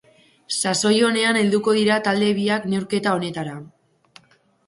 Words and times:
Sasoi 0.59 0.93
onean 1.09 1.37
helduko 1.41 1.75
dira 1.79 1.99
talde 2.09 2.31
biak 2.39 2.65
neurketa 2.73 3.13
honetara. 3.19 3.55